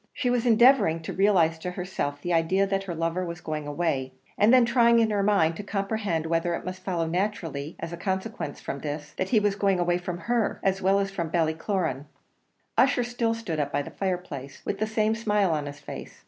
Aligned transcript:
She 0.13 0.31
was 0.31 0.47
endeavouring 0.47 1.03
to 1.03 1.13
realize 1.13 1.59
to 1.59 1.69
herself 1.69 2.23
the 2.23 2.33
idea 2.33 2.65
that 2.65 2.85
her 2.85 2.95
lover 2.95 3.23
was 3.23 3.39
going 3.39 3.67
away, 3.67 4.15
and 4.35 4.51
then 4.51 4.65
trying 4.65 4.97
in 4.97 5.11
her 5.11 5.21
mind 5.21 5.55
to 5.57 5.63
comprehend 5.63 6.25
whether 6.25 6.55
it 6.55 6.65
must 6.65 6.83
follow 6.83 7.05
naturally, 7.05 7.75
as 7.79 7.93
a 7.93 7.97
consequence 7.97 8.59
from 8.59 8.79
this, 8.79 9.13
that 9.17 9.29
he 9.29 9.39
was 9.39 9.53
going 9.55 9.79
away 9.79 9.99
from 9.99 10.17
her, 10.21 10.59
as 10.63 10.81
well 10.81 10.97
as 10.97 11.11
from 11.11 11.29
Ballycloran. 11.29 12.05
Ussher 12.79 13.03
still 13.03 13.35
stood 13.35 13.59
up 13.59 13.71
by 13.71 13.83
the 13.83 13.91
fireplace, 13.91 14.63
with 14.65 14.79
the 14.79 14.87
same 14.87 15.13
smile 15.13 15.51
on 15.51 15.67
his 15.67 15.79
face. 15.79 16.19